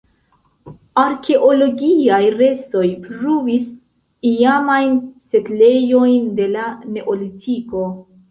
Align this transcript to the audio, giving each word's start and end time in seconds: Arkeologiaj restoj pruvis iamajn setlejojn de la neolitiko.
Arkeologiaj 1.01 2.21
restoj 2.37 2.85
pruvis 3.03 3.67
iamajn 4.31 4.97
setlejojn 5.35 6.27
de 6.41 6.51
la 6.57 6.65
neolitiko. 6.97 7.85